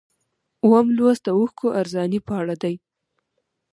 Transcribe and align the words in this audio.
اووم 0.63 0.87
لوست 0.97 1.21
د 1.25 1.29
اوښکو 1.37 1.67
ارزاني 1.79 2.19
په 2.27 2.33
اړه 2.41 2.55
دی. 2.63 2.75